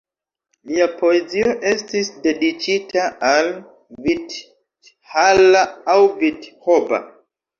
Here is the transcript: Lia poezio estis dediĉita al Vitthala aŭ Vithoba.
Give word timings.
Lia 0.69 0.85
poezio 1.01 1.51
estis 1.71 2.07
dediĉita 2.23 3.03
al 3.33 3.51
Vitthala 4.07 5.61
aŭ 5.93 5.99
Vithoba. 6.23 7.01